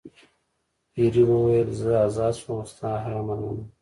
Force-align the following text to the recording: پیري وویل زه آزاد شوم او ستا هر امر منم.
پیري 0.93 1.23
وویل 1.29 1.69
زه 1.79 1.91
آزاد 2.05 2.33
شوم 2.39 2.53
او 2.59 2.65
ستا 2.71 2.89
هر 3.03 3.13
امر 3.19 3.37
منم. 3.41 3.59